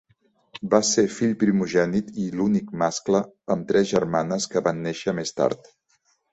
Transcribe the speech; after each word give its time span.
Va 0.69 0.77
ser 0.91 1.03
fill 1.15 1.35
primogènit 1.43 2.09
i 2.25 2.25
l'únic 2.41 2.73
mascle, 2.85 3.23
amb 3.57 3.71
tres 3.73 3.89
germanes 3.95 4.51
que 4.55 4.67
van 4.71 4.85
néixer 4.89 5.19
més 5.23 5.39
tard. 5.41 5.75